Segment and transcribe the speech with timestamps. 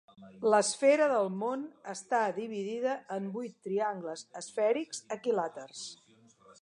[0.51, 5.85] L'esfera del món està dividida en vuit triangles esfèrics equilàters.